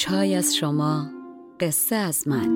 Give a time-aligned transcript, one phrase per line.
[0.00, 1.06] چای از شما
[1.60, 2.50] قصه از من.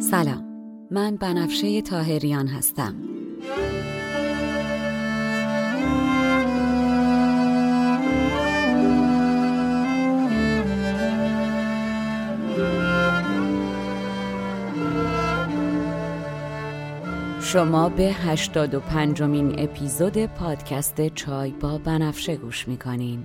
[0.00, 0.44] سلام
[0.90, 2.94] من بنفشه تاهریان هستم.
[17.40, 23.24] شما به 85 مین اپیزود پادکست چای با بنفشه گوش می‌کنین.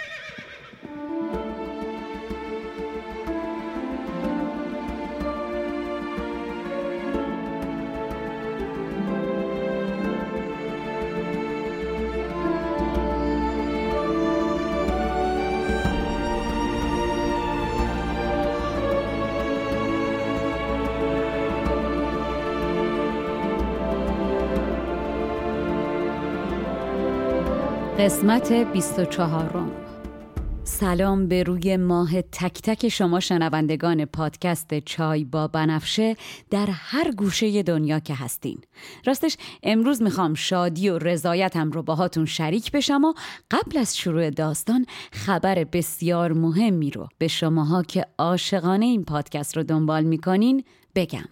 [28.01, 29.71] قسمت 24
[30.63, 36.15] سلام به روی ماه تک تک شما شنوندگان پادکست چای با بنفشه
[36.49, 38.57] در هر گوشه دنیا که هستین.
[39.05, 43.13] راستش امروز می‌خوام شادی و رضایتم رو باهاتون شریک بشم و
[43.51, 49.63] قبل از شروع داستان خبر بسیار مهمی رو به شماها که عاشقانه این پادکست رو
[49.63, 50.63] دنبال می‌کنین
[50.95, 51.25] بگم.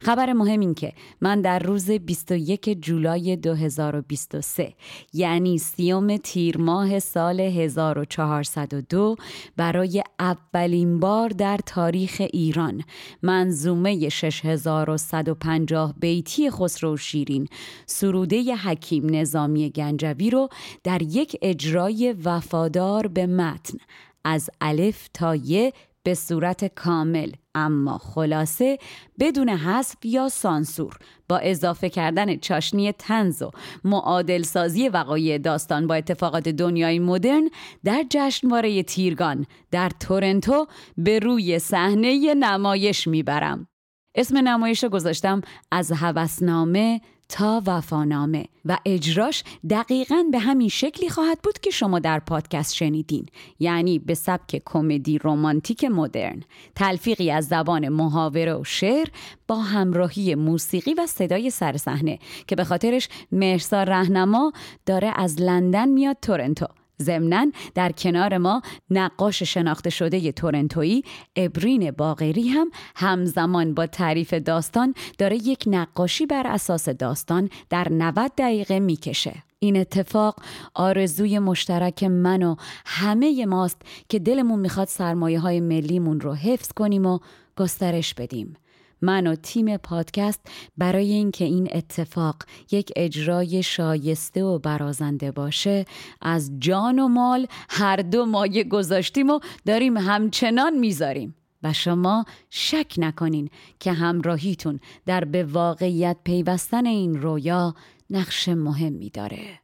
[0.00, 4.74] خبر مهم این که من در روز 21 جولای 2023
[5.12, 9.16] یعنی سیوم تیر ماه سال 1402
[9.56, 12.84] برای اولین بار در تاریخ ایران
[13.22, 17.48] منظومه 6150 بیتی خسرو شیرین
[17.86, 20.48] سروده حکیم نظامی گنجوی رو
[20.84, 23.78] در یک اجرای وفادار به متن
[24.24, 25.72] از الف تا یه
[26.08, 27.30] به صورت کامل.
[27.54, 28.78] اما خلاصه
[29.20, 30.98] بدون حذف یا سانسور.
[31.28, 33.50] با اضافه کردن چاشنی تنز و
[33.84, 37.50] معادل سازی وقایع داستان با اتفاقات دنیای مدرن
[37.84, 43.68] در جشنواره تیرگان در تورنتو به روی صحنه نمایش می‌برم.
[44.14, 45.40] اسم نمایش رو گذاشتم
[45.70, 52.18] از هوسنامه تا وفانامه و اجراش دقیقا به همین شکلی خواهد بود که شما در
[52.18, 53.26] پادکست شنیدین
[53.58, 56.42] یعنی به سبک کمدی رومانتیک مدرن.
[56.74, 59.08] تلفیقی از زبان محاوره و شعر
[59.48, 64.52] با همراهی موسیقی و صدای سر صحنه که به خاطرش مرسا رهنما
[64.86, 66.66] داره از لندن میاد تورنتو.
[67.02, 71.02] ضمنا در کنار ما نقاش شناخته شده تورنتویی
[71.36, 78.32] ابرین باغری هم همزمان با تعریف داستان داره یک نقاشی بر اساس داستان در 90
[78.38, 79.34] دقیقه می‌کشه.
[79.58, 80.36] این اتفاق
[80.74, 82.56] آرزوی مشترک من و
[82.86, 87.18] همه ماست که دلمون می‌خواد سرمایه های ملیمون رو حفظ کنیم و
[87.56, 88.56] گسترش بدیم.
[89.02, 90.40] من و تیم پادکست
[90.78, 92.36] برای اینکه این اتفاق
[92.70, 95.84] یک اجرای شایسته و برازنده باشه
[96.22, 101.34] از جان و مال هر دو مایه گذاشتیم و داریم همچنان می‌ذاریم.
[101.62, 103.50] و شما شک نکنین
[103.80, 107.74] که همراهیتون در به واقعیت پیوستن این رویا
[108.10, 109.60] نقش مهمی داره.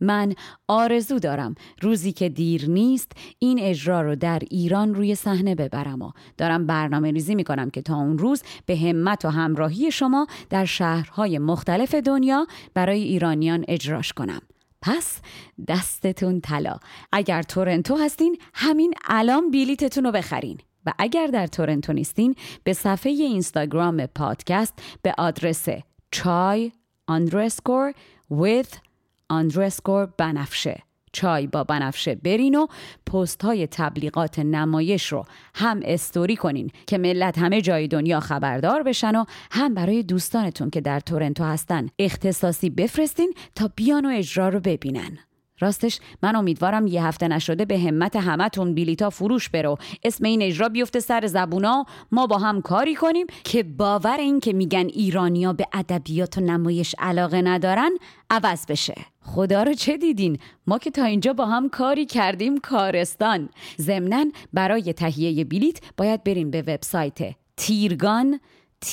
[0.00, 0.34] من
[0.68, 6.10] آرزو دارم روزی که دیر نیست این اجرا رو در ایران روی صحنه ببرم و
[6.36, 10.64] دارم برنامه ریزی می کنم که تا اون روز به همت و همراهی شما در
[10.64, 14.40] شهرهای مختلف دنیا برای ایرانیان اجراش کنم.
[14.82, 15.20] پس
[15.68, 16.76] دستتون طلا.
[17.12, 20.58] اگر تورنتو هستین همین الان بیلیتتون رو بخرین.
[20.86, 22.34] و اگر در تورنتو نیستین
[22.64, 25.68] به صفحه اینستاگرام پادکست به آدرس
[26.10, 26.72] چای
[27.10, 27.94] underscore
[28.32, 28.85] with
[29.28, 30.82] آندرسکور بنفشه.
[31.12, 32.66] چای با بنفشه برین و
[33.12, 35.24] پست های تبلیغات نمایش رو
[35.54, 40.80] هم استوری کنین که ملت همه جای دنیا خبردار بشن و هم برای دوستانتون که
[40.80, 45.18] در تورنتو هستن اختصاصی بفرستین تا بیان و اجرا رو ببینن.
[45.58, 49.78] راستش من امیدوارم یه هفته نشده به همت همتون بیلیتا فروش برو.
[50.04, 51.84] اسم این اجرا بیفته سر زبونا.
[52.12, 56.94] ما با هم کاری کنیم که باور این که میگن ایرانیا به ادبیات و نمایش
[56.98, 57.90] علاقه ندارن
[58.30, 58.94] عوض بشه.
[59.20, 63.48] خدا رو چه دیدین؟ ما که تا اینجا با هم کاری کردیم کارستان.
[63.80, 67.18] ضمنا برای تهیه بلیت باید بریم به وبسایت
[67.56, 68.40] تیرگان
[68.84, 68.88] T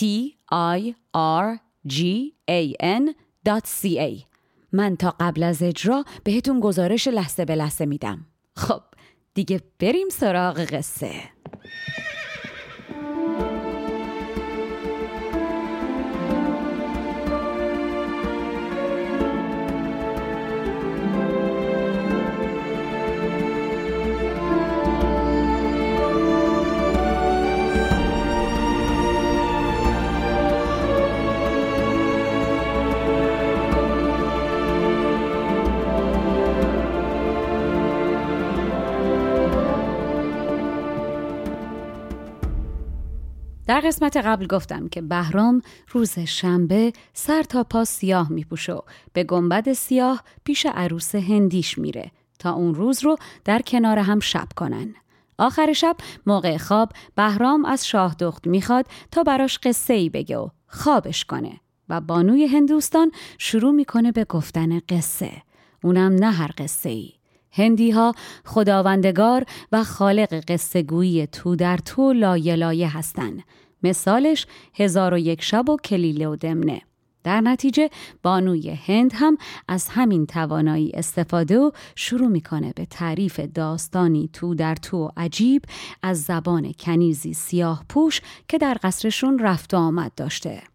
[0.51, 1.97] I R G
[2.49, 3.03] A N
[3.45, 4.32] .ca
[4.73, 8.25] من تا قبل از اجرا بهتون گزارش لحظه به لحظه میدم.
[8.55, 8.81] خب
[9.33, 11.11] دیگه بریم سراغ قصه.
[43.73, 45.61] در قسمت قبل گفتم که بهرام
[45.91, 48.81] روز شنبه سر تا پا سیاه میپوشه و
[49.13, 54.47] به گنبد سیاه پیش عروس هندیش میره تا اون روز رو در کنار هم شب
[54.55, 54.95] کنن.
[55.37, 60.49] آخر شب موقع خواب بهرام از شاه دخت می‌خواد تا براش قصه ای بگه و
[60.67, 61.59] خوابش کنه
[61.89, 65.31] و بانوی هندوستان شروع می‌کنه به گفتن قصه.
[65.83, 67.13] اونم نه هر قصه ای.
[67.53, 68.13] هندی ها
[68.45, 73.39] خداوندگار و خالق قصه گویی تو در تو لایه لایه هستن.
[73.83, 76.81] مثالش هزار و یک شب و کلیله و دمنه.
[77.23, 77.89] در نتیجه
[78.23, 84.75] بانوی هند هم از همین توانایی استفاده و شروع می‌کنه به تعریف داستانی تو در
[84.75, 85.61] تو عجیب
[86.01, 90.72] از زبان کنیزی سیاه پوش که در قصرشون رفت و آمد داشته.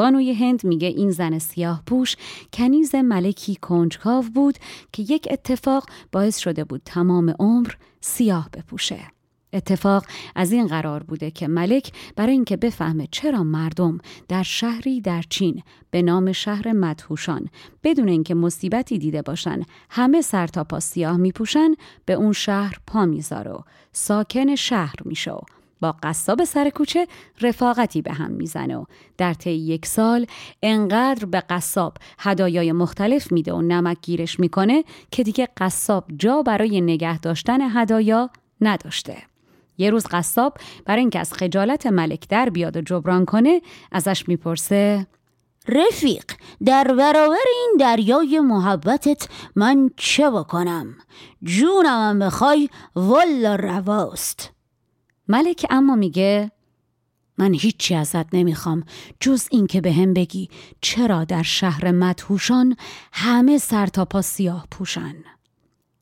[0.00, 2.16] بانوی هند میگه این زن سیاه پوش
[2.52, 4.58] کنیز ملکی کنجکاو بود
[4.92, 7.70] که یک اتفاق باعث شده بود تمام عمر
[8.00, 9.00] سیاه بپوشه.
[9.52, 10.04] اتفاق
[10.34, 13.98] از این قرار بوده که ملک برای اینکه بفهمه چرا مردم
[14.28, 17.48] در شهری در چین به نام شهر مدهوشان
[17.84, 21.74] بدون اینکه مصیبتی دیده باشن همه سر تا پا سیاه میپوشن
[22.04, 23.60] به اون شهر پا می‌ذاره و
[23.92, 25.34] ساکن شهر میشه
[25.80, 27.06] با قصاب سر کوچه
[27.40, 28.84] رفاقتی به هم می‌زنه و
[29.18, 30.26] در طی یک سال
[30.62, 36.80] انقدر به قصاب هدایای مختلف میده و نمک گیرش می‌کنه که دیگه قصاب جا برای
[36.80, 38.30] نگه داشتن هدایا
[38.60, 39.16] نداشته.
[39.78, 43.60] یه روز قصاب برای اینکه از خجالت ملک در بیاد و جبران کنه
[43.92, 45.06] ازش می‌پرسه
[45.68, 46.24] رفیق
[46.64, 50.94] در برابر این دریای محبتت من چه بکنم
[51.42, 54.52] جونم بخوای والا رواست
[55.30, 56.50] ملک اما میگه
[57.38, 58.84] من هیچی ازت نمی‌خوام.
[59.20, 60.48] جز اینکه به هم بگی
[60.80, 62.76] چرا در شهر مدهوشان
[63.12, 65.14] همه سر تا پا سیاه پوشن.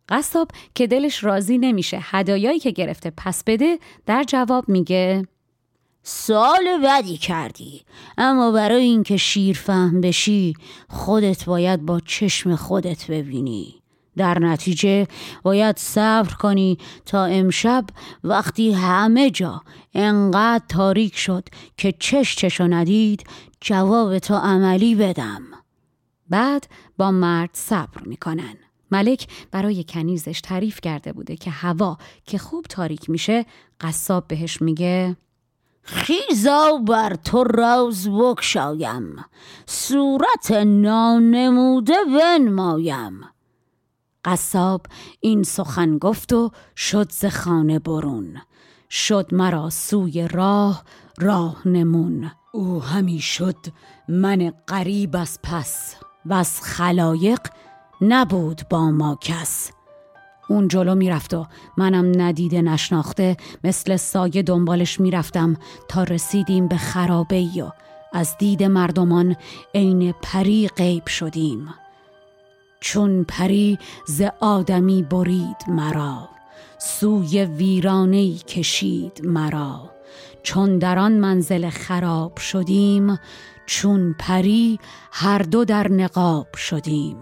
[0.08, 5.28] قصاب که دلش راضی نمیشه هدایایی که گرفته پس بده در جواب میگه
[6.02, 7.82] سال بدی کردی
[8.19, 10.54] اما برای اینکه شیر فهم بشی
[10.88, 13.82] خودت باید با چشم خودت ببینی.
[14.19, 15.06] در نتیجه
[15.43, 17.85] باید صبر کنی تا امشب
[18.25, 19.62] وقتی همه جا
[19.94, 23.25] انقدر تاریک شد که چش چشو ندید
[23.61, 25.43] جواب تو عملی بدم.
[26.29, 26.67] بعد
[26.97, 28.55] با مرد صبر می‌کنن.
[28.91, 33.46] ملک برای کنیزش تعریف کرده بوده که هوا که خوب تاریک میشه
[33.81, 35.17] قصاب بهش میگه
[35.82, 39.25] خیزا بر تو راز بکشایم
[39.67, 43.20] صورت نانموده بنمایم.
[44.29, 44.87] قصاب
[45.20, 48.37] این سخن گفت و شد ز خانه برون.
[48.91, 50.85] شد مرا سوی راه
[51.19, 52.31] راه نمون.
[52.53, 53.56] او همی شد
[54.08, 55.94] من قریب از پس
[56.27, 57.41] و از خلایق
[58.01, 59.70] نبود با ما کس.
[60.49, 65.56] اون جلو می‌رفت و منم ندیده نشناخته مثل سایه دنبالش می‌رفتم
[65.89, 67.70] تا رسیدیم به خرابه و
[68.13, 69.37] از دید مردمان
[69.75, 71.75] عین پری غیب شدیم.
[72.81, 76.29] چون پری ز آدمی برید مرا
[76.79, 79.91] سوی ویرانه کشید مرا.
[80.43, 83.19] چون در آن منزل خراب شدیم
[83.67, 84.79] چون پری
[85.13, 87.17] هر دو در نقاب شدیم.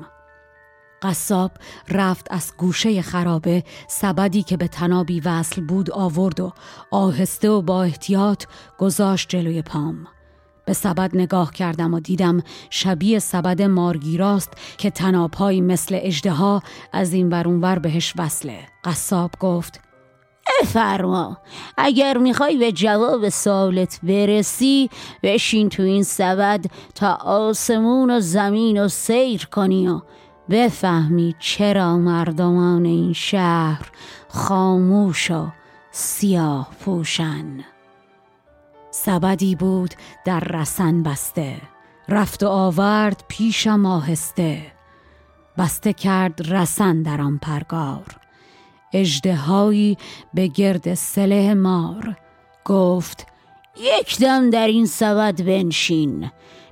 [1.03, 1.51] قصاب
[1.89, 6.53] رفت از گوشه خرابه سبدی که به تنابی وصل بود آورد و
[6.91, 8.45] آهسته و با احتیاط
[8.79, 10.07] گذاشت جلوی پام.
[10.66, 17.28] به سبد نگاه کردم و دیدم شبیه سبد مارگیراست که تنابهایی مثل اجدها از این
[17.28, 18.58] ورونور بهش وصله.
[18.85, 19.80] قصاب گفت
[20.62, 21.38] افرما
[21.78, 24.90] اگر می‌خوای به جواب سوالت برسی
[25.23, 30.00] بشین تو این سبد تا آسمون و زمین و سیر کنی و
[30.50, 33.90] بفهمی چرا مردمان این شهر
[34.28, 35.46] خاموش و
[35.90, 37.64] سیاه پوشن.
[38.97, 41.57] سبدی بود در رسن بسته.
[42.09, 44.73] رفت و آورد پیشم آهسته.
[45.59, 48.17] بسته کرد رسن در آن پرگار.
[48.93, 49.97] اجدهایی
[50.35, 52.17] به گرد سله مار.
[52.65, 53.26] گفت
[53.76, 56.31] یک دم در این سبد بنشین.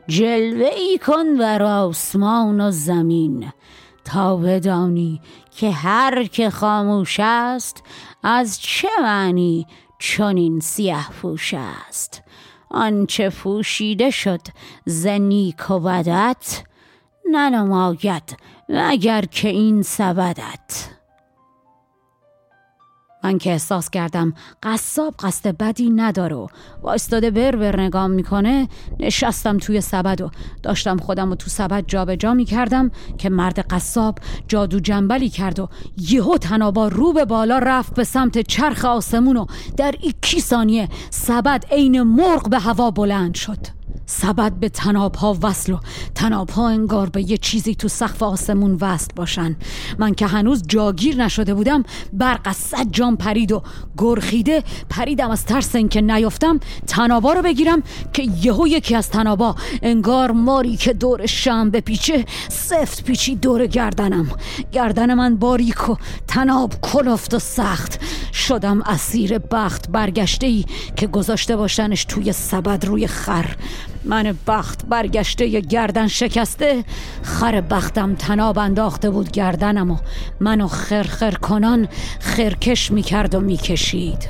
[0.09, 3.53] جلوه ای کن بر آسمان و زمین.
[4.05, 7.83] تا بدانی که هر که خاموش است
[8.23, 9.67] از چه معنی
[10.07, 12.23] چنین سیه پوش است.
[12.71, 14.41] آنچه پوشیده شد
[14.85, 16.63] زنیک و بدت
[17.31, 18.37] ننماید
[18.69, 20.94] مگر که این سبدت
[23.25, 26.37] من که احساس کردم قصاب قصد بدی نداره.
[26.37, 26.47] و
[26.83, 28.69] وایستاده بر نگام می‌کنه
[29.01, 30.31] نشستم توی سبد و
[30.63, 35.69] داشتم خودم و تو سبد جابجا جا می‌کردم که مرد قصاب جادو جنبلی کرد و
[35.99, 41.65] یهو تنابا رو به بالا رفت به سمت چرخ آسمون و در ایکی ثانیه سبد
[41.71, 43.84] عین مرغ به هوا بلند شد.
[44.07, 45.79] سبد به تناب ها وصل و
[46.15, 49.57] تناب ها انگار به یه چیزی تو سقف آسمون وصل باشن.
[49.99, 53.63] من که هنوز جاگیر نشده بودم برق از صد جام پرید و
[53.99, 57.83] گرخیده پریدم از ترس اینکه نیفتم تنابا رو بگیرم
[58.13, 63.67] که یهو یکی از تنابا انگار ماری که دور شم به پیچه سفت پیچی دور
[63.67, 64.31] گردنم.
[64.73, 65.97] گردن من باریک و
[66.29, 68.01] تناب کلفت و سخت.
[68.33, 70.65] شدم اسیر بخت برگشته ای
[70.97, 73.57] که گذاشته باشنش توی سبد روی خر.
[74.05, 76.85] من بخت برگشته ی گردن شکسته
[77.23, 79.97] خر بختم تناب انداخته بود گردنم و
[80.41, 81.89] منو خرخر کنان
[82.21, 84.29] خرکش می‌کرد و می‌کشید.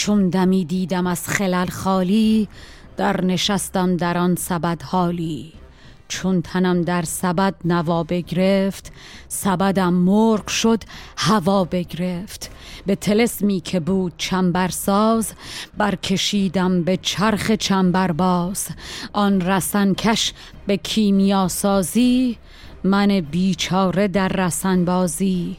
[0.00, 2.48] چون دمی دیدم از خلل خالی
[2.96, 5.52] در نشستم در آن سبد حالی.
[6.08, 8.92] چون تنم در سبد نوا بگرفت
[9.28, 10.82] سبدم مرغ شد
[11.16, 12.50] هوا بگرفت.
[12.86, 15.32] به تلسمی که بود چنبرساز
[15.78, 18.68] برکشیدم به چرخ چنبر باز
[19.12, 20.32] آن رسن کش
[20.66, 22.38] به کیمیا سازی
[22.84, 25.56] من بیچاره در رسن بازی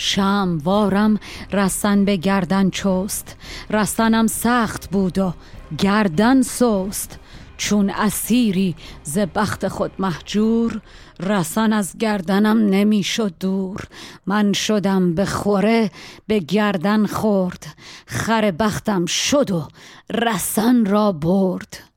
[0.00, 1.18] شم وارم
[1.52, 3.36] رسن به گردن چست.
[3.70, 5.34] رسنم سخت بود و
[5.78, 7.18] گردن سست.
[7.56, 10.80] چون اسیری ز بخت خود محجور
[11.20, 13.80] رسن از گردنم نمی‌شد دور.
[14.26, 15.90] من شدم به خوره
[16.26, 17.66] به گردن خورد.
[18.06, 19.68] خر بختم شد و
[20.10, 21.89] رسن را برد.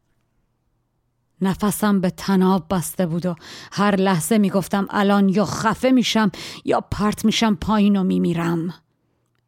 [1.44, 3.36] نفسم به تناب بسته بود و
[3.72, 6.32] هر لحظه می‌گفتم الان یا خفه میشم
[6.66, 8.74] یا پرت میشم پایین و میمیرم.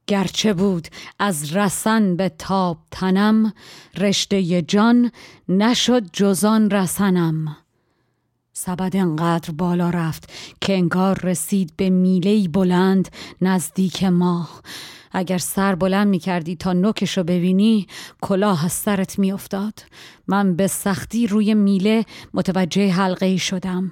[0.08, 0.88] گرچه بود
[1.20, 3.54] از رسن به تاب تنم
[3.98, 5.12] رشته جان
[5.50, 7.58] نشد جزان رسنم.
[8.54, 10.30] سبد انقدر بالا رفت
[10.62, 13.10] که انگار رسید به میله بلند
[13.42, 14.50] نزدیک ما
[15.16, 17.88] اگر سر بلند می کردی تا نوکشو ببینی
[18.22, 19.80] کلاه از سرت می افتاد.
[20.28, 23.92] من به سختی روی میله متوجه حلقه شدم.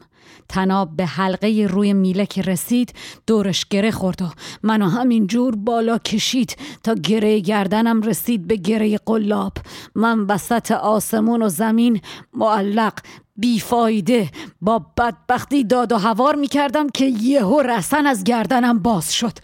[0.49, 2.93] تناب به حلقه روی میله که رسید
[3.27, 4.29] دورش گره خورد و
[4.63, 9.53] منو همین جور بالا کشید تا گره گردنم رسید به گره قلاب.
[9.95, 12.01] من وسط آسمون و زمین
[12.33, 12.93] معلق
[13.35, 14.29] بیفایده
[14.61, 19.37] با بدبختی داد و هوار می کردم که یهو رسن از گردنم باز شد.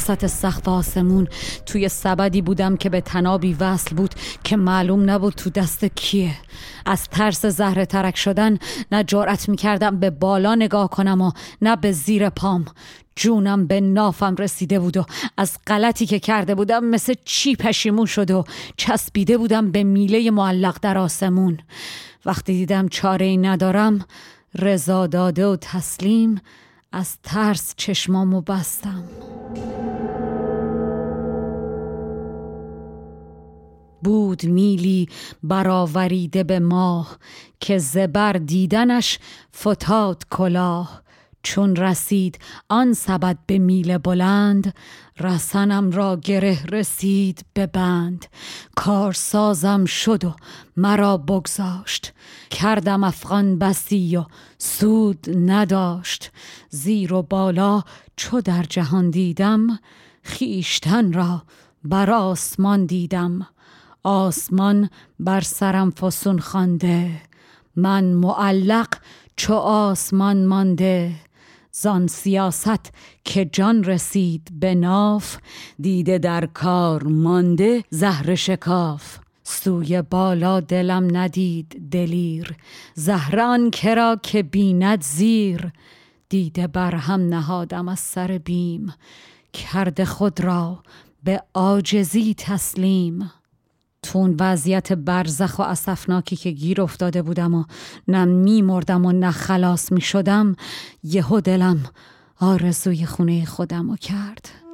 [0.09, 1.27] وسط سقف آسمون.
[1.65, 6.33] توی سبدی بودم که به تنابی وصل بود که معلوم نبود تو دست کیه.
[6.85, 8.57] از ترس زهره ترک شدن
[8.91, 12.65] نه جارت می‌کردم به بالا نگاه کنم و نه به زیر پام.
[13.15, 15.05] جونم به نافم رسیده بود و
[15.37, 18.43] از غلطی که کرده بودم مثل چی پشیمون شده و
[18.77, 21.57] چسبیده بودم به میله معلق در آسمون.
[22.25, 24.05] وقتی دیدم چاره ای ندارم
[24.55, 26.41] رضا داده و تسلیم
[26.91, 29.03] از ترس چشمامو بستم.
[34.03, 35.09] بود میلی
[35.43, 37.17] برآوریده به ماه
[37.59, 39.19] که زبر دیدنش
[39.55, 41.01] فتاد کلاه.
[41.43, 42.39] چون رسید
[42.69, 44.73] آن سبد به میل بلند
[45.19, 48.25] رسنم را گره رسید به بند.
[48.75, 50.35] کارسازم شد و
[50.77, 52.13] مرا بگذاشت.
[52.49, 54.25] کردم افغان بسی و
[54.57, 56.31] سود نداشت.
[56.69, 57.83] زیر و بالا
[58.15, 59.79] چو در جهان دیدم
[60.23, 61.43] خیشتن را
[61.83, 63.47] بر آسمان دیدم.
[64.03, 64.89] آسمان
[65.19, 67.21] بر سرم فسون خوانده
[67.75, 68.87] من معلق
[69.35, 71.15] چو آسمان مانده.
[71.71, 72.91] زان سیاست
[73.23, 75.37] که جان رسید به ناف
[75.79, 79.26] دیده در کار مانده زهر شکاف.
[79.49, 82.55] سوی بالا دلم ندید دلیر.
[82.93, 85.71] زهران کرا که بیند زیر.
[86.29, 88.93] دیده بر هم نهادم از سر بیم.
[89.53, 90.83] کرده خود را
[91.23, 93.31] به عاجزی تسلیم.
[94.03, 97.63] تون وضعیت برزخ و اصفناکی که گیر افتاده بودم و
[98.07, 100.55] نه میمردم و نه خلاص می شدم
[101.03, 101.83] یهو دلم
[102.39, 104.66] آرزوی خونه خودم رو کرد.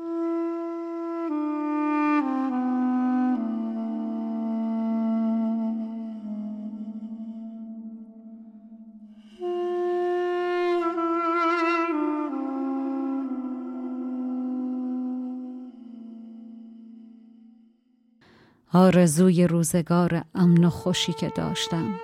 [18.74, 21.96] آرزوی روزگار امن و خوشی که داشتم.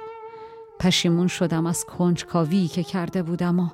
[0.79, 3.69] پشیمون شدم از کنجکاوی که کرده بودم و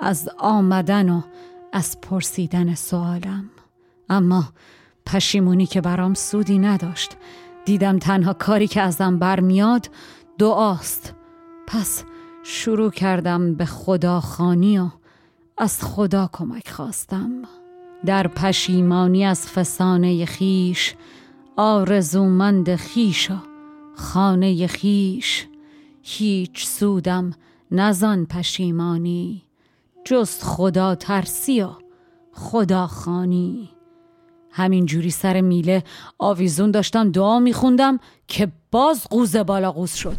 [0.00, 1.22] از آمدن و
[1.72, 3.50] از پرسیدن سوالم
[4.08, 4.44] اما
[5.06, 7.16] پشیمونی که برام سودی نداشت
[7.64, 9.90] دیدم تنها کاری که ازم برمیاد
[10.38, 11.14] دعاست.
[11.66, 12.04] پس
[12.42, 14.88] شروع کردم به خدا خانی و
[15.58, 17.30] از خدا کمک خواستم.
[18.04, 20.94] در پشیمانی از فسانه خیش
[21.58, 23.42] آرزومند خیشا
[23.94, 25.46] خانه خیش
[26.02, 27.32] هیچ سودم
[27.70, 29.42] نزان پشیمانی.
[30.04, 31.68] جز خدا ترسی و
[32.32, 33.68] خدا خانی
[34.50, 35.84] همین جوری سر میله
[36.18, 40.18] آویزون داشتم دعا میخوندم که باز قوز بالا قوز شد.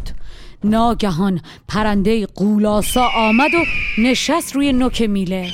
[0.63, 3.63] ناگهان پرنده قولاسا آمد و
[4.01, 5.51] نشست روی نوک میله.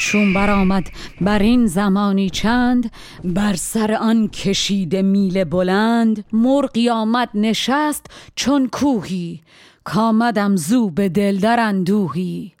[0.00, 2.92] چون برآمد بر این زمانی چند
[3.24, 9.40] بر سر آن کشید میل بلند مرغی آمد نشست چون کوهی
[9.84, 12.52] کامدم زو به دل در اندوهی.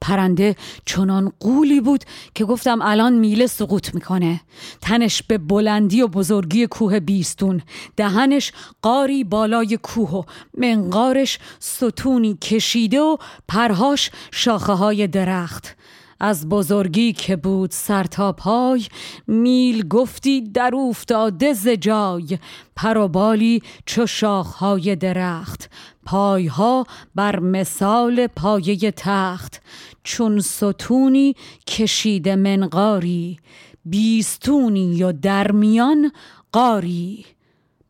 [0.00, 4.40] پرنده چنان قولی بود که گفتم الان میله سقوط می‌کنه.
[4.80, 7.62] تنش به بلندی و بزرگی کوه بیستون
[7.96, 10.22] دهنش قاری بالای کوه و
[10.58, 13.16] منقارش ستونی کشیده و
[13.48, 15.76] پرهاش شاخه های درخت.
[16.20, 18.86] از بزرگی که بود سر تا پای
[19.26, 22.38] میل گفتی در افتاده ز جای.
[22.76, 25.70] پر و بالی چو شاخهای درخت
[26.04, 29.62] پایها بر مثال پایه تخت.
[30.04, 31.34] چون ستونی
[31.66, 33.38] کشیده منقاری
[33.84, 36.12] بیستونی و درمیان
[36.52, 37.24] قاری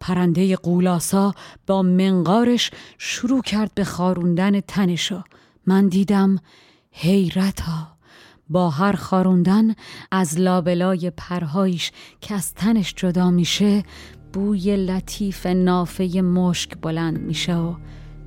[0.00, 1.34] پرنده قولاسا
[1.66, 5.22] با منقارش شروع کرد به خاروندن تنشو
[5.66, 6.38] من دیدم
[6.92, 7.99] حیرتا.
[8.50, 9.74] با هر خاروندن
[10.10, 13.82] از لابلای پرهایش که از تنش جدا میشه
[14.32, 17.74] بوی لطیف نافه مشک بلند میشه و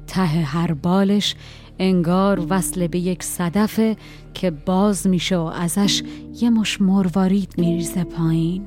[0.08, 1.36] ته هر بالش
[1.80, 3.98] انگار وصل به یک صدفه
[4.34, 6.04] که باز میشه و ازش
[6.42, 8.66] یه مش مروارید میریزه پایین.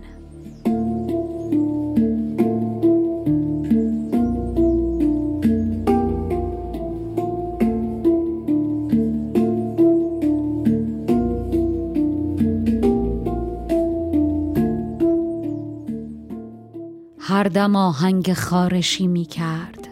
[17.37, 19.89] هر دم آهنگ خارشی می کرد.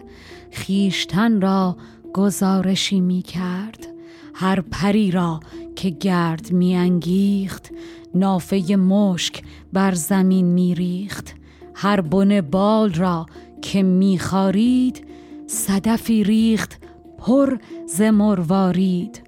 [0.51, 1.77] خیشتن را
[2.13, 3.87] گزارشی می کرد.
[4.33, 5.39] هر پری را
[5.75, 7.69] که گرد می انگیخت
[8.15, 11.35] نافه مشک بر زمین می ریخت.
[11.75, 13.25] هر بن بال را
[13.61, 15.07] که می خارید
[15.47, 16.79] صدفی ریخت
[17.17, 19.21] پر ز مروارید.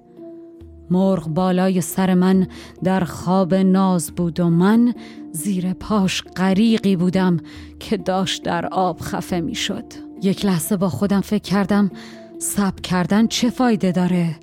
[0.90, 2.48] مرغ بالای سر من
[2.84, 4.94] در خواب ناز بود و من
[5.32, 7.36] زیر پاش غریقی بودم
[7.80, 9.84] که داشت در آب خفه می شد
[10.22, 11.90] یک لحظه با خودم فکر کردم
[12.38, 14.36] سب کردن چه فایده داره؟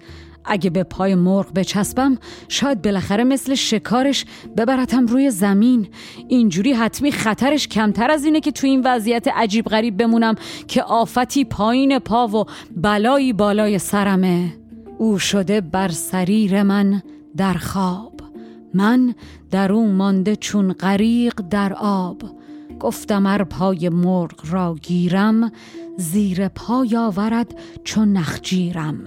[0.46, 2.18] اگه به پای مرغ بچسبم
[2.48, 4.26] شاید بالاخره مثل شکارش
[4.58, 5.88] ببرتم روی زمین.
[6.28, 10.36] اینجوری حتمی خطرش کمتر از اینه که تو این وضعیت عجیب غریب بمونم
[10.68, 12.46] که آفتی پایین پا و
[12.76, 14.54] بلایی بالای سرمه.
[14.98, 17.02] او شده بر سریر من
[17.38, 18.15] در خواب.
[18.76, 19.16] من
[19.52, 22.22] در او مانده چون غریق در آب.
[22.80, 25.52] گفتم ار پای مرغ را گیرم
[25.98, 28.98] زیر پای آورد چون نخجیرم.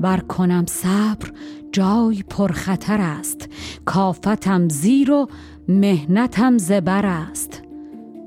[0.00, 1.32] بر کنم صبر
[1.72, 3.48] جای پرخطر است.
[3.84, 5.28] کافتم زیر و
[5.68, 7.62] مهنتم زبر است.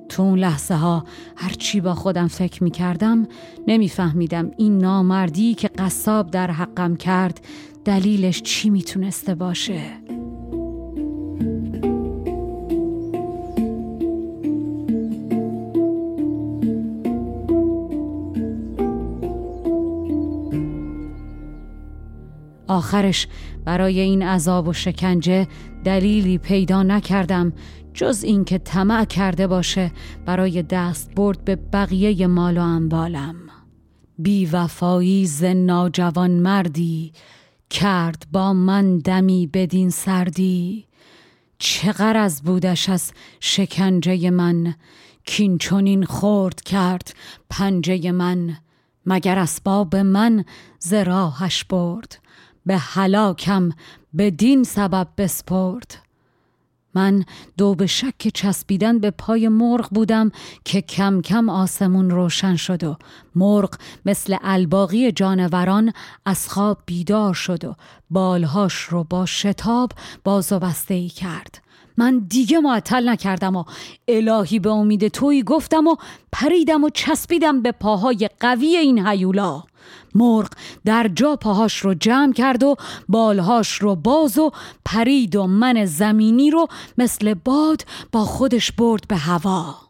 [0.10, 1.04] تو اون لحظه ها
[1.36, 3.28] هرچی با خودم فکر می کردم
[3.68, 7.42] نمیفهمیدم این نامردی که قصاب در حقم کرد
[7.86, 9.82] دلیلش چی می‌تونسته باشه.
[22.74, 23.28] آخرش
[23.66, 25.48] برای این عذاب و شکنجه
[25.84, 27.54] دلیلی پیدا نکردم
[27.94, 29.92] جز اینکه طمع کرده باشه
[30.26, 33.36] برای دست برد به بقیه مال و انبالم
[34.18, 37.14] بی وفایی ز ناجوان مردی
[37.70, 40.86] کرد با من دمی بدین سردی.
[41.60, 44.76] چه از بودش از شکنجه من؟
[45.26, 47.16] کین چونین خورد کرد
[47.50, 48.58] پنجه من؟
[49.06, 50.46] مگر اسباب من
[50.80, 52.20] ز راهش برد؟
[52.66, 53.70] به هلاکم
[54.14, 55.98] به دین سبب بسپرد.
[56.96, 57.26] من
[57.58, 60.32] دو به شک چسبیدن به پای مرغ بودم
[60.66, 62.98] که کم کم آسمون روشن شد و
[63.36, 65.94] مرغ مثل الباقی جانوران
[66.26, 67.76] از خواب بیدار شد و
[68.10, 69.92] بالهاش رو با شتاب
[70.24, 71.62] باز و بسته ای کرد.
[71.98, 73.64] من دیگه معطل نکردم و
[74.08, 75.96] الهی به امید تویی گفتم و
[76.32, 79.64] پریدم و چسبیدم به پاهای قوی این هیولا.
[80.16, 80.50] مرغ
[80.86, 82.76] در جا پاهاش رو جمع کرد و
[83.10, 84.52] بالهاش رو باز و
[84.86, 89.83] پرید و من زمینی رو مثل باد با خودش برد به هوا.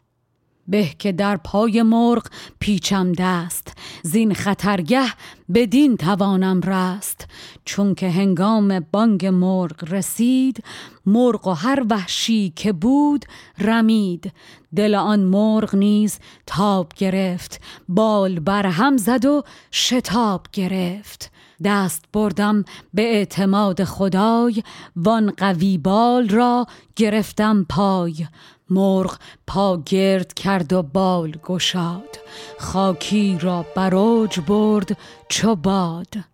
[0.67, 2.27] به که در پای مرغ
[2.59, 3.73] پیچم دست.
[4.03, 5.05] زین خطرگه
[5.53, 7.27] بدین توانم رست.
[7.65, 10.63] چون که هنگام بانگ مرغ رسید
[11.05, 13.25] مرغ و هر وحشی که بود
[13.59, 14.31] رمید.
[14.75, 21.31] دل آن مرغ نیز تاب گرفت بال بر هم زد و شتاب گرفت.
[21.63, 24.63] دست بردم به اعتماد خدای
[24.95, 28.27] وان قوی بال را گرفتم پای.
[28.69, 32.19] مرغ پا گرد کرد و بال گشاد
[32.59, 34.97] خاکی را بروج برد
[35.29, 36.32] چو باد.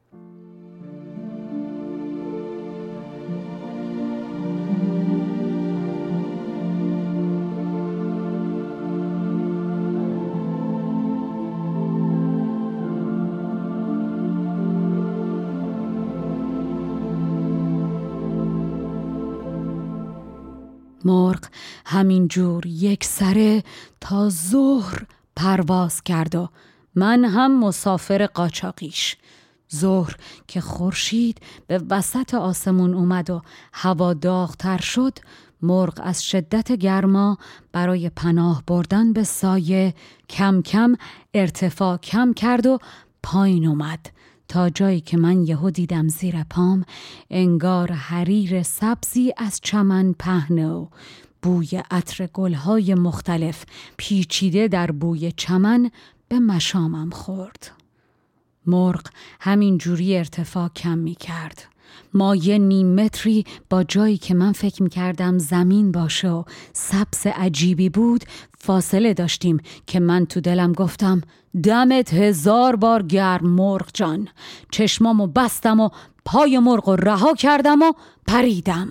[21.05, 21.45] مرغ
[21.85, 23.63] همین جور یک سره
[24.01, 26.49] تا ظهر پرواز کرد و
[26.95, 29.17] من هم مسافر قاچاقیش.
[29.75, 30.15] ظهر
[30.47, 33.41] که خورشید به وسط آسمون اومد و
[33.73, 35.19] هوا داغتر شد
[35.61, 37.37] مرغ از شدت گرما
[37.71, 39.93] برای پناه بردن به سایه
[40.29, 40.95] کم کم
[41.33, 42.77] ارتفاع کم کرد و
[43.23, 44.18] پایین اومد.
[44.49, 46.85] تا جایی که من یهو دیدم زیر پام
[47.29, 50.87] انگار حریر سبزی از چمن پهنه و
[51.41, 53.65] بوی عطر گلهای مختلف
[53.97, 55.91] پیچیده در بوی چمن
[56.27, 57.71] به مشامم خورد.
[58.65, 59.07] مرغ
[59.39, 61.65] همین جوری ارتفاع کم می کرد
[62.13, 67.89] مایه نیم متری با جایی که من فکر می کردم زمین باشه و سبز عجیبی
[67.89, 68.25] بود
[68.57, 71.21] فاصله داشتیم که من تو دلم گفتم
[71.63, 74.27] دمت هزار بار گرم مرغ جان.
[74.71, 75.89] چشمامو بستم و
[76.25, 77.93] پای مرغ و رها کردم و
[78.27, 78.89] پریدم.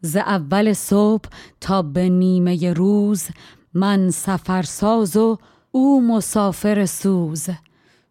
[0.00, 1.28] ز اول صبح
[1.60, 3.28] تا به نیمه روز
[3.74, 5.38] من سفرساز و
[5.70, 7.48] او مسافر سوز.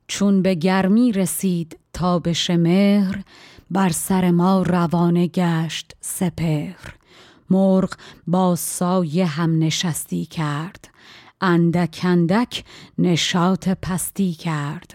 [0.07, 3.23] چون به گرمی رسید تا به شمهر
[3.73, 6.73] بر سر ما روانه گشت سپر
[7.49, 7.93] مرغ
[8.27, 10.89] با سایه هم نشستی کرد.
[11.41, 12.63] اندک اندک
[12.97, 14.93] نشاط پستی کرد.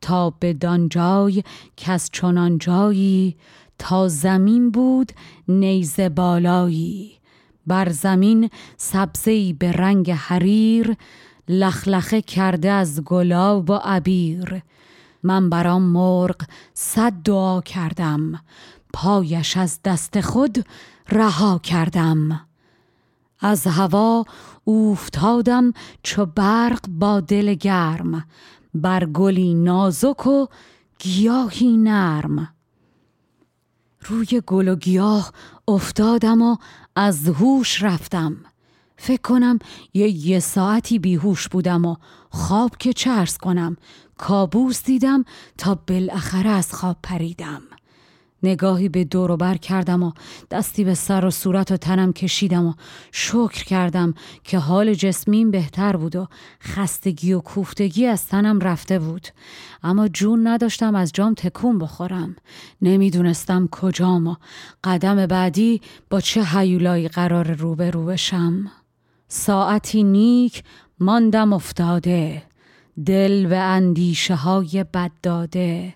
[0.00, 1.42] تا به دانجای
[1.76, 3.36] کس چنان جایی
[3.78, 5.12] تا زمین بود
[5.48, 7.12] نیزه بالایی.
[7.66, 10.96] بر زمین سبزی به رنگ حریر
[11.48, 14.62] لخلخه کرده از گلاب و عبیر.
[15.24, 16.36] من برام مرغ
[16.74, 18.40] صد دعا کردم.
[18.92, 20.66] پایش از دست خود
[21.08, 22.46] رها کردم.
[23.40, 24.24] از هوا
[24.64, 28.24] اوفتادم چو برق با دل گرم.
[28.74, 30.46] بر گلی نازک و
[30.98, 32.48] گیاهی نرم.
[34.00, 35.32] روی گل و گیاه
[35.68, 36.56] افتادم و
[36.96, 38.36] از هوش رفتم.
[39.04, 39.58] فکر کنم
[39.94, 41.96] یه یه ساعتی بیهوش بودم و
[42.30, 43.76] خواب که چرس کنم.
[44.18, 45.24] کابوس دیدم
[45.58, 47.62] تا بالاخره از خواب پریدم.
[48.42, 50.12] نگاهی به دور و بر کردم و
[50.50, 52.74] دستی به سر و صورت و تنم کشیدم و
[53.12, 54.14] شکر کردم
[54.44, 56.28] که حال جسمیم بهتر بود و
[56.62, 59.28] خستگی و کوفتگی از تنم رفته بود.
[59.82, 62.36] اما جون نداشتم از جام تکون بخورم.
[62.82, 64.34] نمی‌دونستم کجام و
[64.84, 68.70] قدم بعدی با چه حیولایی قرار روبرو بشم.
[69.34, 70.62] ساعتی نیک
[71.00, 72.42] ماندم افتاده
[73.06, 75.94] دل و اندیشه های بد داده.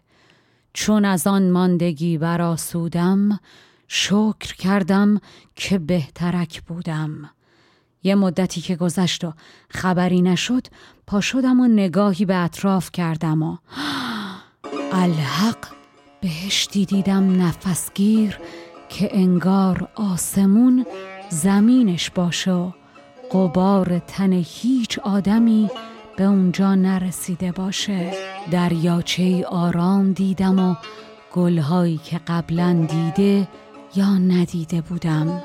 [0.72, 3.40] چون از آن ماندگی براسودم
[3.88, 5.20] شکر کردم
[5.54, 7.30] که بهترک بودم.
[8.02, 9.32] یه مدتی که گذشت و
[9.70, 10.66] خبری نشد
[11.06, 13.56] پا شدم و نگاهی به اطراف کردم و
[14.92, 15.66] الحق
[16.20, 18.38] بهشتی دیدم نفسگیر
[18.88, 20.86] که انگار آسمون
[21.30, 22.77] زمینش باشه
[23.32, 25.70] قبار تن هیچ آدمی
[26.16, 28.12] به اونجا نرسیده باشه.
[28.50, 30.74] دریاچه آرام دیدم و
[31.32, 33.48] گلهایی که قبلا دیده
[33.94, 35.42] یا ندیده بودم.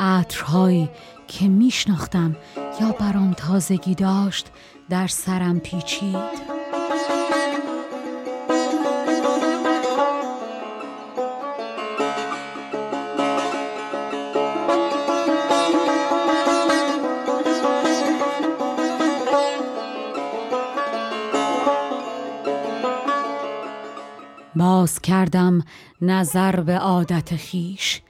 [0.00, 0.88] عطرهایی
[1.28, 2.36] که میشناختم
[2.80, 4.46] یا برام تازگی داشت
[4.90, 6.57] در سرم پیچید.
[24.58, 25.62] باز کردم
[26.02, 28.00] نظر به عادت خیش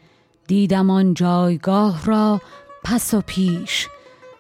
[0.47, 2.41] دیدم آن جایگاه را
[2.85, 3.89] پس و پیش.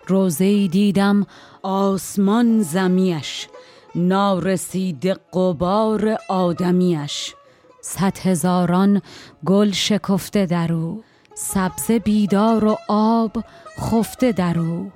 [0.06, 1.26] روزه دیدم
[1.62, 3.48] آسمان زمیش
[3.94, 7.34] نارسید قبار آدمیش.
[7.80, 9.02] صد هزاران
[9.46, 13.44] گل شکفته در او سبز بیدار و آب
[13.80, 14.92] خفته در او.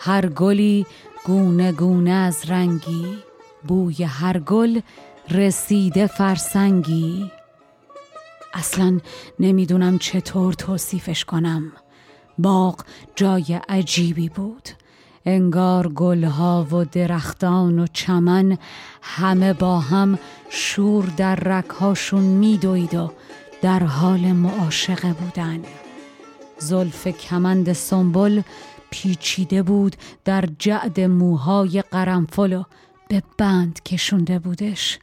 [0.00, 0.86] هر گلی
[1.24, 3.18] گونه گونه از رنگی
[3.68, 4.80] بوی هر گل
[5.30, 7.30] رسیده فرسنگی.
[8.54, 9.00] اصلا
[9.40, 11.72] نمی‌دونم چطور توصیفش کنم.
[12.38, 12.84] باغ
[13.16, 14.68] جای عجیبی بود.
[15.24, 18.58] انگار گلها و درختان و چمن
[19.02, 23.12] همه با هم شور در رکهاشون میدوید و
[23.62, 25.62] در حال معاشقه بودن.
[26.58, 28.42] زلف کمند سنبل
[28.90, 32.62] پیچیده بود در جعد موهای قرنفل و
[33.08, 34.98] به بند کشونده بودش.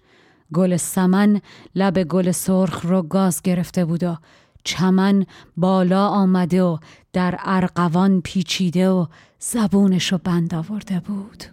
[0.54, 1.42] گل سمن
[1.76, 4.18] لب گل سرخ رو گاز گرفته بود و
[4.64, 5.26] چمن
[5.58, 6.78] بالا آمده و
[7.14, 9.06] در ارقوان پیچیده و
[9.40, 11.44] زبونش رو بند آورده بود.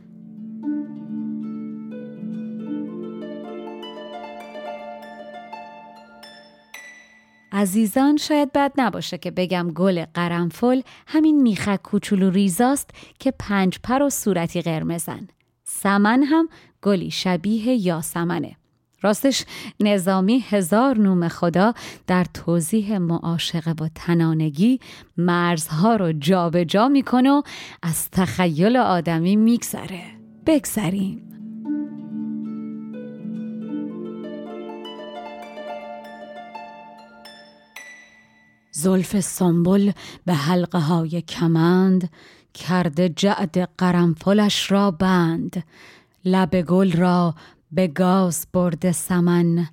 [7.52, 14.02] عزیزان شاید بد نباشه که بگم گل قرنفل همین میخک کوچولو ریزاست که پنج پر
[14.02, 15.28] و صورتی قرمزن.
[15.64, 16.48] سمن هم
[16.82, 18.56] گلی شبیه یاسمنه.
[19.02, 19.44] راستش
[19.80, 21.74] نظامی هزار نوم خدا
[22.06, 24.80] در توضیح معاشقه با تنانگی
[25.16, 27.42] مرزها رو جابجا جا می‌کنه و
[27.82, 30.02] از تخیل آدمی میگذره.
[30.46, 31.26] بگذریم.
[38.72, 39.92] زلف سنبل
[40.26, 42.10] به حلقه های کمند
[42.54, 45.64] کرده جعد قرنفلش را بند.
[46.24, 47.34] لب گل را
[47.72, 49.68] به گاز برده سمن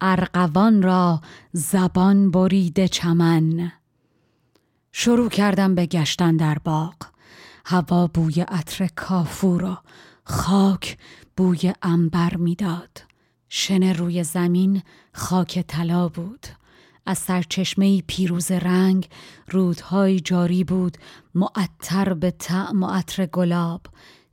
[0.00, 1.20] ارقوان را
[1.52, 3.72] زبان بریده چمن.
[4.92, 6.94] شروع کردم به گشتن در باغ.
[7.66, 9.76] هوا بوی عطر کافور و
[10.24, 10.98] خاک
[11.36, 13.02] بوی انبر می‌داد.
[13.48, 14.82] شن روی زمین
[15.12, 16.46] خاک طلا بود.
[17.06, 19.08] از سرچشمه پیروز رنگ
[19.50, 20.98] رودهای جاری بود
[21.34, 23.80] معطر به طعم و عطر گلاب.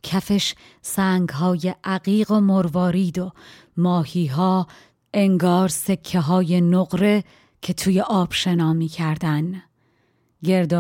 [0.03, 3.31] کفش سنگ های عقیق و مروارید و
[3.77, 4.67] ماهی ها
[5.13, 7.23] انگار سکه های نقره
[7.61, 9.63] که توی آب شنا می کردن.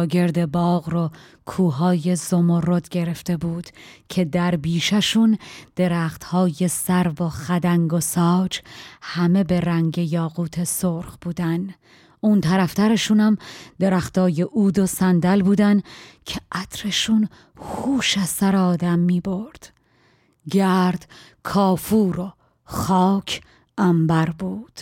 [0.05, 1.11] گرد باغ رو
[1.45, 3.69] کوههای زمرد گرفته بود
[4.09, 5.37] که در بیششون
[6.25, 8.59] های سر و خدنگ و ساج
[9.01, 11.73] همه به رنگ یاقوت سرخ بودن
[12.23, 13.37] اون طرفترشونم
[13.79, 15.81] درختای اود و صندل بودن
[16.25, 19.73] که عطرشون خوش از سر آدم می برد.
[20.51, 21.07] گرد
[21.43, 22.33] کافور و
[22.63, 23.41] خاک
[23.77, 24.79] انبر بود.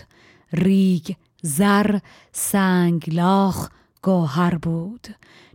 [0.54, 2.00] ریگ زر
[2.32, 3.70] سنگلاخ
[4.04, 5.08] گوهر بود.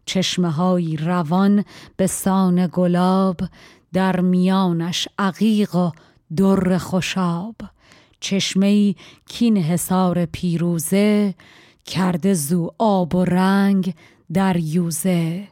[0.07, 1.65] چشمه های روان
[1.97, 3.41] به سان گلاب
[3.93, 5.91] در میانش عقیق و
[6.37, 7.57] در خوشاب.
[8.21, 8.95] چشمه
[9.29, 11.35] کین حسار پیروزه
[11.87, 13.95] کرده زو آب و رنگ
[14.33, 15.49] در یوزه.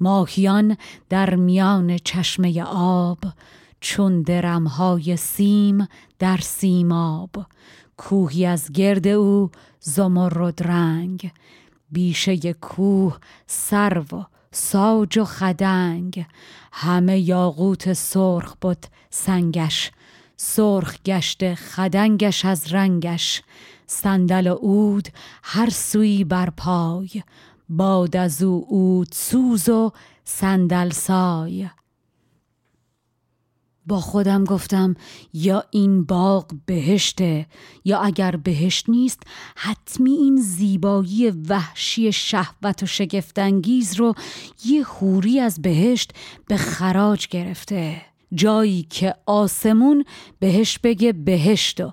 [0.00, 0.76] ماهیان
[1.08, 3.18] در میان چشمه آب
[3.80, 5.88] چون درمهای سیم
[6.18, 7.30] در سیماب.
[7.96, 11.32] کوهی از گرد او زمرد رنگ
[11.90, 16.26] بیشه کوه سرو و ساج و خدنگ.
[16.72, 19.90] همه یاقوت سرخ بود سنگش
[20.36, 23.42] سرخ گشته خدنگش از رنگش.
[23.90, 25.08] صندل و عود
[25.42, 27.22] هر سوی بر پای
[27.68, 29.92] باد از او عود سوز و
[30.24, 31.68] صندل سای.
[33.86, 34.94] با خودم گفتم
[35.32, 37.46] یا این باغ بهشته
[37.84, 39.22] یا اگر بهشت نیست
[39.56, 44.14] حتمی این زیبایی وحشی شهوت و شگفتانگیز رو
[44.64, 46.12] یه خوری از بهشت
[46.46, 48.02] به خراج گرفته.
[48.34, 50.04] جایی که آسمون
[50.38, 51.92] بهش بگه بهشت و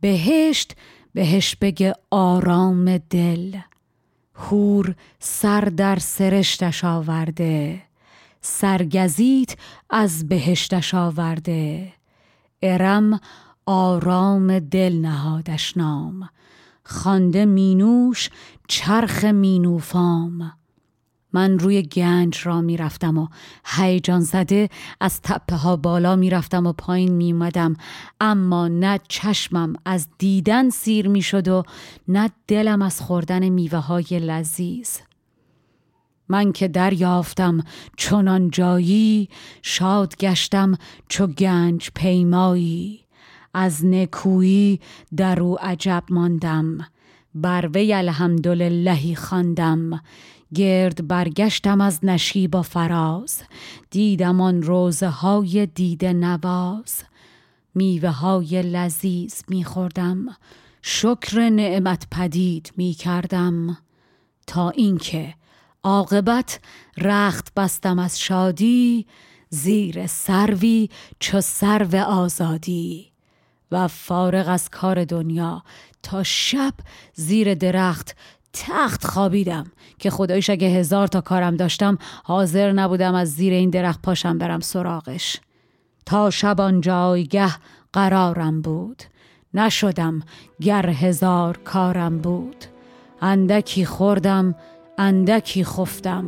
[0.00, 0.76] بهشت
[1.14, 3.56] بهش بگه آرام دل.
[4.34, 7.82] هور سر در سرشتش آورده.
[8.40, 9.56] سرگزیت
[9.90, 11.92] از بهشتش آورده.
[12.62, 13.20] ارم
[13.66, 16.28] آرام دل نهادش نام.
[16.84, 18.30] خانده مینوش
[18.68, 20.52] چرخ مینوفام.
[21.34, 23.28] من روی گنج را می‌رفتم و
[23.64, 24.68] هیجان زده
[25.00, 27.76] از تپه ها بالا می‌رفتم و پایین میومدم
[28.20, 31.62] اما نه چشمم از دیدن سیر می‌شد و
[32.08, 34.98] نه دلم از خوردن میوه های لذیذ.
[36.28, 37.64] من که دریافتم
[37.96, 39.28] چنان جایی
[39.62, 40.74] شاد گشتم
[41.08, 43.00] چو گنج پیمایی.
[43.54, 44.80] از نکویی
[45.16, 46.78] در او عجب ماندم.
[47.34, 50.00] بر وی الحمدللهی خواندم.
[50.54, 53.42] گرد برگشتم از نشیب و فراز
[53.90, 57.02] دیدم آن روزه های دیده نواز.
[57.74, 60.36] میوه های لذیذ میخوردم
[60.82, 63.78] شکر نعمت پدید می‌کردم.
[64.46, 65.34] تا اینکه
[65.82, 66.60] عاقبت
[66.98, 69.06] رخت بستم از شادی
[69.50, 70.88] زیر سروی
[71.20, 73.12] چو سرو آزادی.
[73.72, 75.62] و فارغ از کار دنیا
[76.02, 76.74] تا شب
[77.14, 78.16] زیر درخت
[78.54, 79.66] تخت خوابیدم
[79.98, 84.60] که خدایش اگه هزار تا کارم داشتم حاضر نبودم از زیر این درخت پاشم برم
[84.60, 85.40] سراغش.
[86.06, 87.48] تا شب آن جایگه
[87.92, 89.02] قرارم بود.
[89.54, 90.22] نشدم
[90.60, 92.64] گر هزار کارم بود.
[93.20, 94.54] اندکی خوردم
[94.98, 96.24] اندکی خفتم.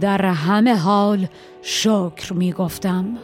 [0.00, 1.26] در همه حال
[1.62, 3.18] شکر می گفتم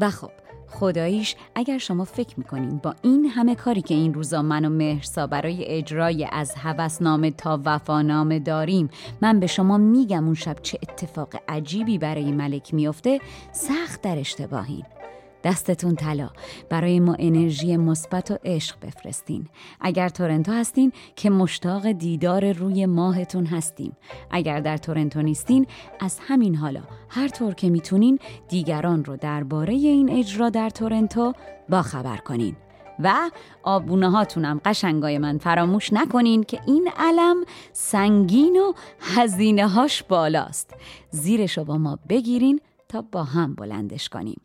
[0.00, 0.30] و خب
[0.68, 5.26] خداییش اگر شما فکر می‌کنین با این همه کاری که این روزا من و مهرسا
[5.26, 8.90] برای اجرای از هوسنامه تا وفانامه داریم
[9.22, 13.20] من به شما میگم اون شب چه اتفاق عجیبی برای ملک میفته
[13.52, 14.84] سخت در اشتباهین.
[15.44, 16.30] دستتون طلا.
[16.68, 19.46] برای ما انرژی مثبت و عشق بفرستین.
[19.80, 23.96] اگر تورنتو هستین که مشتاق دیدار روی ماهتون هستیم.
[24.30, 25.66] اگر در تورنتو نیستین
[26.00, 31.32] از همین حالا هر طور که می‌تونین دیگران رو درباره این اجرا در تورنتو
[31.68, 32.56] با خبر کنین.
[33.02, 33.30] و
[33.62, 37.36] آبونه هاتونم قشنگای من فراموش نکنین که این علم
[37.72, 40.74] سنگین و هزینه هاش بالاست.
[41.10, 44.40] زیرش رو با ما بگیرین تا با هم بلندش کنیم.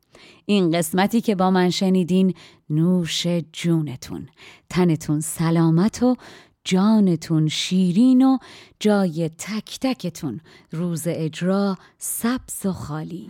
[0.45, 2.33] این قسمتی که با من شنیدین
[2.69, 4.27] نوش جونتون.
[4.69, 6.15] تنتون سلامت و
[6.63, 8.37] جانتون شیرین و
[8.79, 10.41] جای تک تکتون.
[10.71, 13.29] روز اجرا سبز و خالی.